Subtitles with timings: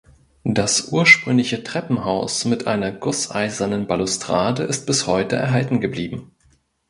[0.45, 6.31] Das ursprüngliche Treppenhaus mit einer gusseisernen Balustrade ist bis heute erhalten geblieben.